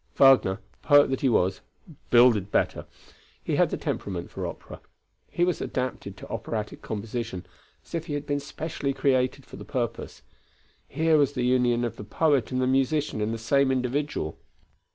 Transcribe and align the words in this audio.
Wagner, 0.15 0.59
poet 0.81 1.11
that 1.11 1.21
he 1.21 1.29
was, 1.29 1.61
builded 2.09 2.51
better. 2.51 2.87
He 3.43 3.57
had 3.57 3.69
the 3.69 3.77
temperament 3.77 4.31
for 4.31 4.47
opera. 4.47 4.81
He 5.29 5.45
was 5.45 5.61
adapted 5.61 6.17
to 6.17 6.27
operatic 6.27 6.81
composition 6.81 7.45
as 7.85 7.93
if 7.93 8.07
he 8.07 8.15
had 8.15 8.25
been 8.25 8.39
specially 8.39 8.93
created 8.93 9.45
for 9.45 9.57
the 9.57 9.63
purpose. 9.63 10.23
Here 10.87 11.19
was 11.19 11.33
the 11.33 11.45
union 11.45 11.85
of 11.85 11.97
the 11.97 12.03
poet 12.03 12.51
and 12.51 12.59
the 12.59 12.65
musician 12.65 13.21
in 13.21 13.31
the 13.31 13.37
same 13.37 13.71
individual. 13.71 14.39